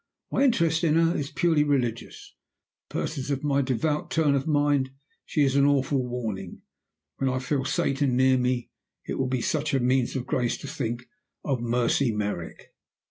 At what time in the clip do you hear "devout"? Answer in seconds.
3.61-4.09